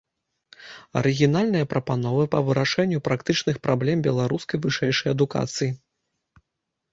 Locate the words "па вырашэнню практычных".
2.35-3.55